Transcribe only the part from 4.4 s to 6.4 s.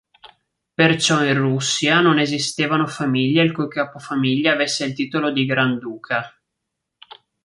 avesse il titolo di "Granduca".